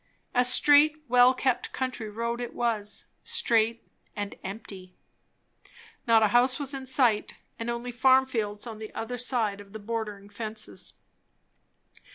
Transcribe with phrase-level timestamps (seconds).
[0.33, 3.83] A straight, well kept country road it was, straight
[4.15, 4.95] and empty.
[6.07, 9.73] Not a house was in sight, and only farm fields on the other side of
[9.73, 10.93] the bordering fences.